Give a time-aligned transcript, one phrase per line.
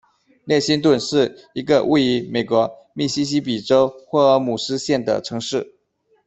[0.45, 5.75] 列辛顿是一个位于美国密西西比州霍尔姆斯县的城市。